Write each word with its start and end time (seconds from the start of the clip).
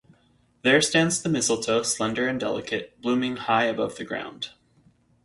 There 0.63 0.81
stands 0.81 1.21
the 1.21 1.29
mistletoe 1.29 1.83
slender 1.83 2.27
and 2.27 2.39
delicate, 2.39 2.99
blooming 3.03 3.35
high 3.35 3.65
above 3.65 3.97
the 3.97 4.03
ground. 4.03 4.49